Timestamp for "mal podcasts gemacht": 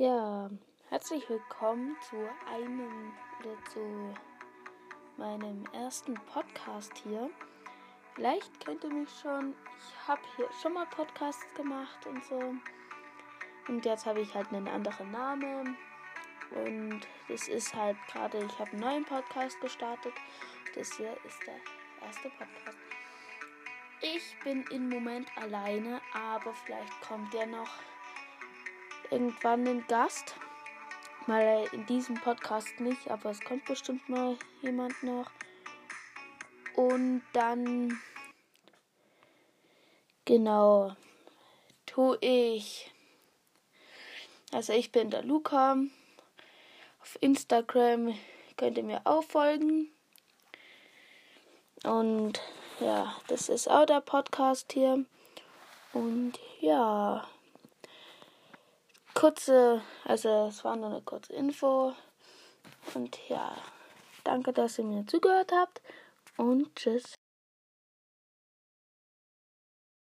10.74-12.06